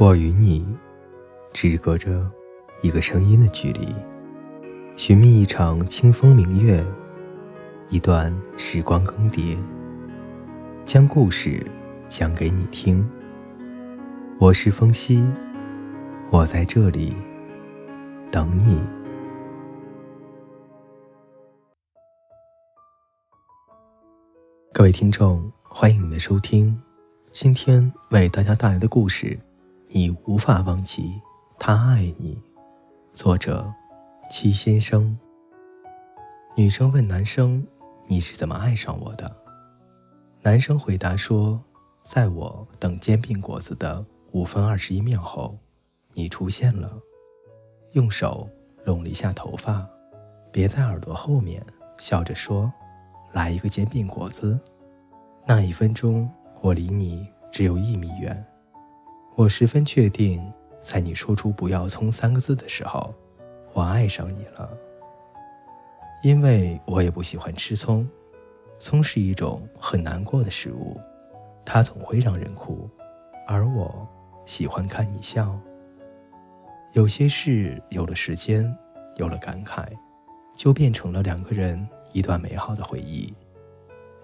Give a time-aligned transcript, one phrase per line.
[0.00, 0.66] 我与你
[1.52, 2.26] 只隔着
[2.80, 3.94] 一个声音的距离，
[4.96, 6.82] 寻觅一场清风明月，
[7.90, 9.58] 一段时光更迭，
[10.86, 11.62] 将故事
[12.08, 13.06] 讲给你听。
[14.38, 15.22] 我是风夕，
[16.30, 17.14] 我在这里
[18.30, 18.80] 等你。
[24.72, 26.80] 各位听众，欢迎你的收听。
[27.30, 29.38] 今天为大家带来的故事。
[29.92, 31.20] 你无法忘记
[31.58, 32.40] 他爱你。
[33.12, 33.74] 作者：
[34.30, 35.18] 七先生。
[36.54, 37.66] 女生问男生
[38.06, 39.28] ：“你是怎么爱上我的？”
[40.42, 41.60] 男生回答说
[42.06, 45.58] ：“在我等煎饼果子的五分二十一秒后，
[46.14, 46.96] 你出现了，
[47.94, 48.48] 用手
[48.84, 49.84] 拢了一下头发，
[50.52, 51.60] 别在耳朵后面，
[51.98, 52.72] 笑着说
[53.34, 54.56] ：‘来一个煎饼果子。’
[55.44, 56.30] 那一分钟，
[56.60, 58.46] 我离你只有一米远。”
[59.40, 60.52] 我十分确定，
[60.82, 63.14] 在你说出“不要葱”三个字的时候，
[63.72, 64.68] 我爱上你了。
[66.22, 68.06] 因为我也不喜欢吃葱，
[68.78, 71.00] 葱是一种很难过的食物，
[71.64, 72.86] 它总会让人哭，
[73.46, 74.06] 而我
[74.44, 75.58] 喜欢看你笑。
[76.92, 78.70] 有些事有了时间，
[79.16, 79.86] 有了感慨，
[80.54, 83.32] 就变成了两个人一段美好的回忆。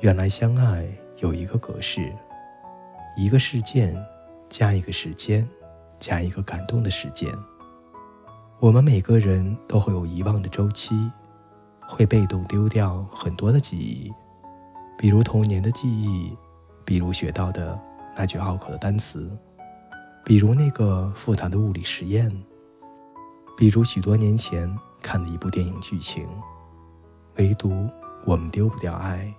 [0.00, 2.12] 原来相爱有一个格式，
[3.16, 3.94] 一个事件。
[4.54, 5.44] 加一个时间，
[5.98, 7.28] 加一个感动的时间。
[8.60, 11.10] 我们每个人都会有遗忘的周期，
[11.88, 14.12] 会被动丢掉很多的记忆，
[14.96, 16.32] 比如童年的记忆，
[16.84, 17.76] 比如学到的
[18.16, 19.28] 那句拗口的单词，
[20.24, 22.30] 比如那个复杂的物理实验，
[23.56, 26.28] 比如许多年前看的一部电影剧情。
[27.38, 27.88] 唯独
[28.24, 29.34] 我们丢不掉爱，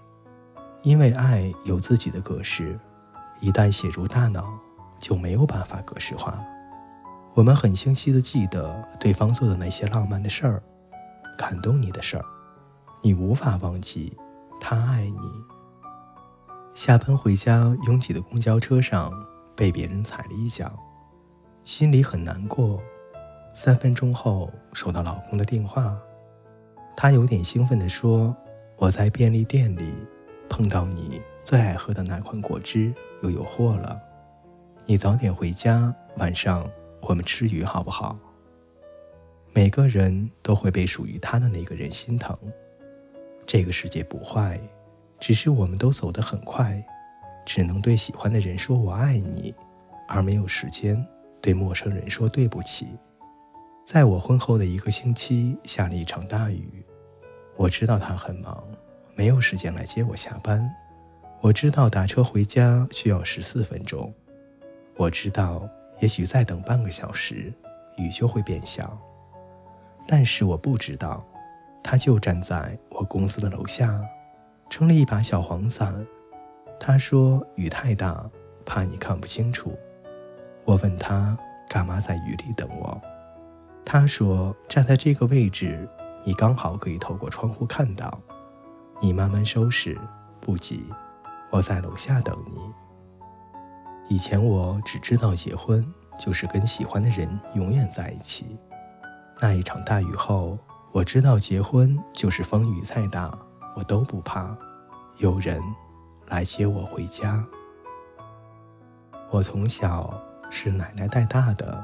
[0.84, 2.78] 因为爱有自己的格式，
[3.40, 4.60] 一旦写入大脑。
[4.98, 6.40] 就没有办法格式化。
[7.34, 10.64] 我们很清晰地记得对方做的那些浪漫的事儿，
[11.38, 12.24] 感动你的事儿，
[13.02, 14.16] 你无法忘记
[14.60, 15.20] 他爱你。
[16.74, 19.12] 下班回家，拥挤的公交车上
[19.56, 20.72] 被别人踩了一脚，
[21.64, 22.82] 心里很难过。
[23.54, 25.98] 三分钟后收到老公的电话，
[26.96, 28.36] 他有点兴奋地说
[28.76, 29.94] ：“我在便利店里
[30.50, 33.98] 碰到你最爱喝的那款果汁，又有货了。”
[34.88, 36.70] 你早点回家，晚上
[37.02, 38.16] 我们吃鱼好不好？
[39.52, 42.38] 每个人都会被属于他的那个人心疼。
[43.48, 44.62] 这个世界不坏，
[45.20, 46.86] 只是我们都走得很快，
[47.48, 49.56] 只能对喜欢的人说我爱你，
[50.08, 51.04] 而没有时间
[51.42, 52.90] 对陌生人说对不起。
[53.84, 56.86] 在我婚后的一个星期，下了一场大雨。
[57.56, 58.64] 我知道他很忙，
[59.16, 60.64] 没有时间来接我下班。
[61.42, 64.14] 我知道打车回家需要十四分钟。
[64.98, 65.68] 我知道，
[66.02, 67.54] 也许再等半个小时，
[67.98, 68.98] 雨就会变小。
[70.08, 71.26] 但是我不知道，
[71.84, 74.00] 他就站在我公司的楼下，
[74.70, 76.06] 撑了一把小黄伞。
[76.80, 78.24] 他说雨太大，
[78.66, 79.78] 怕你看不清楚。
[80.64, 81.38] 我问他
[81.70, 83.02] 干嘛在雨里等我，
[83.84, 85.88] 他说站在这个位置，
[86.24, 88.20] 你刚好可以透过窗户看到。
[89.02, 90.00] 你慢慢收拾，
[90.40, 90.84] 不急，
[91.50, 92.85] 我在楼下等你。
[94.08, 95.86] 以前我只知道结婚
[96.18, 98.58] 就是跟喜欢的人永远在一起。
[99.40, 100.58] 那一场大雨后，
[100.92, 103.38] 我知道结婚就是风雨再大
[103.76, 104.56] 我都不怕，
[105.18, 105.62] 有人
[106.28, 107.46] 来接我回家。
[109.32, 110.14] 我从小
[110.50, 111.84] 是奶奶带大的，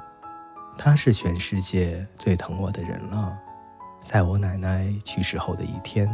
[0.78, 3.38] 她是全世界最疼我的人了。
[4.00, 6.08] 在我奶奶去世后的一天，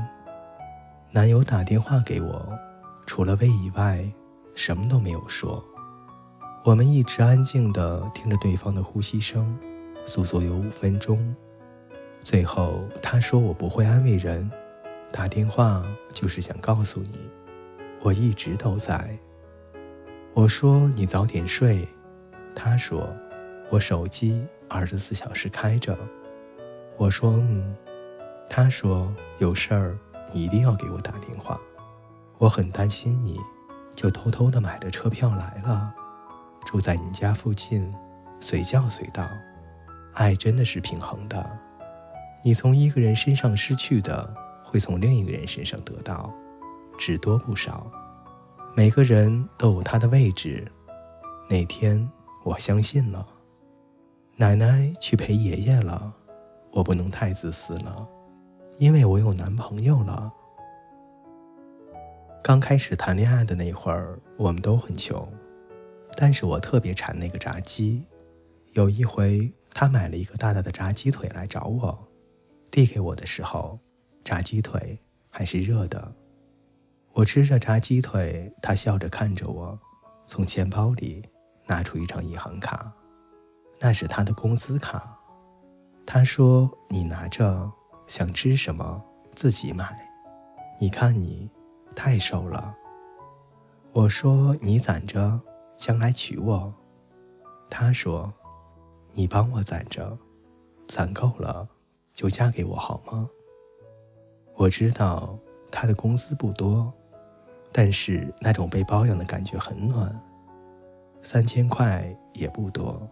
[1.11, 2.57] 男友打电话给我，
[3.05, 4.03] 除了喂以外，
[4.55, 5.63] 什么都没有说。
[6.67, 9.57] 我们一直安静地听着对方的呼吸声，
[10.05, 11.33] 足足有五分钟。
[12.21, 14.51] 最后他说：“我不会安慰人，
[15.09, 15.81] 打电话
[16.13, 17.19] 就是想告诉你，
[18.01, 19.17] 我一直都在。”
[20.35, 21.87] 我说：“你早点睡。”
[22.53, 23.15] 他说
[23.71, 25.97] ：“我手机二十四小时开着。”
[26.99, 27.73] 我说：“嗯。”
[28.49, 29.09] 他说
[29.39, 29.97] ：“有事儿
[30.33, 31.57] 你一定要给我打电话，
[32.37, 33.39] 我很担心你，
[33.95, 35.95] 就偷偷的买了车票来了。”
[36.65, 37.93] 住在你家附近，
[38.39, 39.29] 随叫随到。
[40.13, 41.47] 爱真的是平衡的，
[42.43, 44.33] 你从一个人身上失去的，
[44.63, 46.33] 会从另一个人身上得到，
[46.97, 47.85] 只多不少。
[48.75, 50.65] 每个人都有他的位置。
[51.49, 52.09] 那天
[52.43, 53.25] 我相信了，
[54.35, 56.11] 奶奶去陪爷爷了，
[56.71, 58.07] 我不能太自私了，
[58.79, 60.31] 因为我有男朋友了。
[62.43, 65.27] 刚开始谈恋爱的那会儿，我们都很穷。
[66.19, 68.03] 但是我特别馋那个炸鸡，
[68.73, 71.95] 有一回，他买了一个大大的炸鸡腿来找我，
[72.71, 73.77] 递给我的时候，
[74.23, 74.97] 炸鸡腿
[75.29, 76.11] 还是热的。
[77.13, 79.79] 我吃着炸鸡腿，他笑着看着我，
[80.25, 81.23] 从钱包里
[81.67, 82.91] 拿出一张银行卡，
[83.79, 85.15] 那是他的工资卡。
[86.03, 87.71] 他说：“你拿着，
[88.07, 88.99] 想吃什么
[89.35, 89.95] 自己买。
[90.79, 91.47] 你看你
[91.95, 92.73] 太瘦了。”
[93.93, 95.39] 我说：“你攒着，
[95.77, 96.73] 将来娶我。”
[97.69, 98.33] 他说。
[99.13, 100.15] 你帮我攒着，
[100.87, 101.67] 攒够了
[102.13, 103.27] 就嫁给我好吗？
[104.53, 105.35] 我知道
[105.71, 106.93] 他的工资不多，
[107.71, 110.15] 但是那种被包养的感觉很暖。
[111.23, 113.09] 三千块也不多，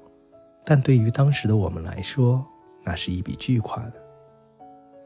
[0.64, 2.46] 但对于当时的我们来说，
[2.84, 3.92] 那是一笔巨款。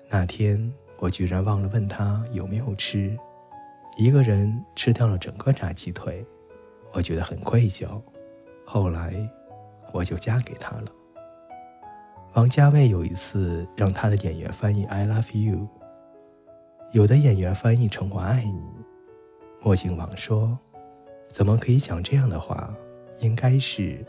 [0.09, 3.17] 那天我居然忘了问他有没有吃，
[3.97, 6.25] 一个人吃掉了整个炸鸡腿，
[6.91, 7.87] 我觉得很愧疚。
[8.65, 9.29] 后来。
[9.91, 10.85] 我就嫁给他了。
[12.35, 15.67] 王家卫有一次让他的演员翻译 “I love you”，
[16.91, 18.61] 有的演员翻译成“我爱你”。
[19.65, 20.55] 墨镜王说
[21.27, 22.71] ：“怎么可以讲这样的话？
[23.19, 24.05] 应该是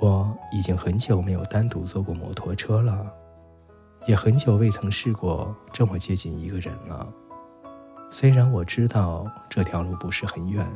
[0.00, 3.14] 我已经很久没有单独坐过摩托车了，
[4.06, 7.06] 也很久未曾试过这么接近一个人了。
[8.10, 10.66] 虽然我知道这条路不是很远，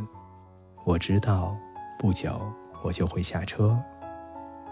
[0.85, 1.57] 我知道
[1.99, 2.41] 不久
[2.83, 3.79] 我就会下车。”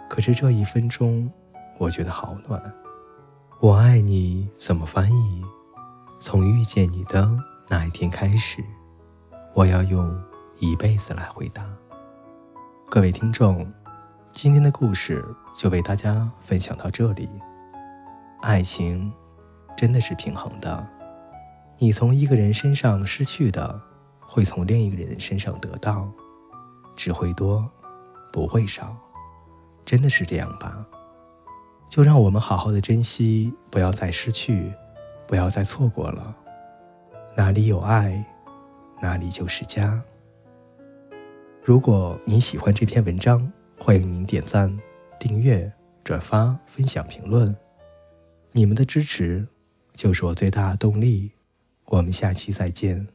[0.08, 1.30] 可是这一分钟，
[1.78, 2.60] 我觉得好暖。
[3.60, 5.42] 我爱你怎么翻译？
[6.20, 7.28] 从遇见你的
[7.68, 8.62] 那一天开始，
[9.54, 10.22] 我要用
[10.60, 11.64] 一辈子来回答。
[12.90, 13.66] 各位听众，
[14.30, 15.24] 今天的故事
[15.54, 17.28] 就为大家分享到这里。
[18.42, 19.10] 爱情
[19.76, 20.86] 真的是平衡的，
[21.78, 23.80] 你从一个人身上失去的，
[24.32, 26.10] 会从另一个人身上得到，
[26.96, 27.70] 只会多，
[28.32, 28.96] 不会少。
[29.84, 30.86] 真的是这样吧？
[31.90, 34.72] 就让我们好好的珍惜，不要再失去，
[35.26, 36.34] 不要再错过了。
[37.36, 38.24] 哪里有爱，
[39.02, 40.02] 哪里就是家。
[41.62, 44.74] 如果你喜欢这篇文章，欢迎您点赞、
[45.20, 45.70] 订阅、
[46.02, 47.54] 转发、分享、评论。
[48.52, 49.46] 你们的支持
[49.92, 51.32] 就是我最大的动力。
[51.84, 53.11] 我们下期再见。